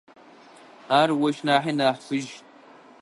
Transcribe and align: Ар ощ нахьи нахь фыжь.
Ар 0.99 1.09
ощ 1.27 1.37
нахьи 1.45 1.73
нахь 1.77 2.01
фыжь. 2.05 2.35